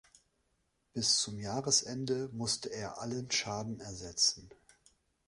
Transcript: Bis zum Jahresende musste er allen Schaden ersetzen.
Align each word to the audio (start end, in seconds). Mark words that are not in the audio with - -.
Bis 0.93 1.17
zum 1.17 1.37
Jahresende 1.37 2.29
musste 2.33 2.69
er 2.69 2.99
allen 3.03 3.29
Schaden 3.29 3.79
ersetzen. 3.81 4.49